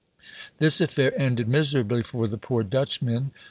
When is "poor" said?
2.39-2.63